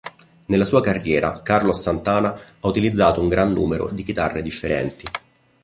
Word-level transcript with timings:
Nella 0.47 0.63
sua 0.63 0.81
carriera 0.81 1.43
Carlos 1.43 1.79
Santana 1.79 2.29
ha 2.33 2.67
utilizzato 2.67 3.21
un 3.21 3.27
gran 3.27 3.53
numero 3.53 3.87
di 3.89 4.01
chitarre 4.01 4.41
differenti. 4.41 5.05